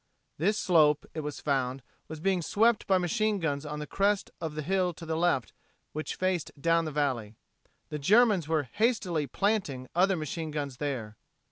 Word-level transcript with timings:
This 0.39 0.57
slope, 0.57 1.05
it 1.13 1.19
was 1.19 1.39
found, 1.39 1.83
was 2.07 2.19
being 2.19 2.41
swept 2.41 2.87
by 2.87 2.97
machine 2.97 3.37
guns 3.37 3.67
on 3.67 3.77
the 3.77 3.85
crest 3.85 4.31
of 4.41 4.55
the 4.55 4.63
hill 4.63 4.95
to 4.95 5.05
the 5.05 5.15
left 5.15 5.53
which 5.91 6.15
faced 6.15 6.51
down 6.59 6.85
the 6.85 6.91
valley. 6.91 7.35
The 7.89 7.99
Germans 7.99 8.47
were 8.47 8.63
hastily 8.63 9.27
"planting" 9.27 9.87
other 9.93 10.15
machine 10.15 10.49
guns 10.49 10.77
there. 10.77 11.17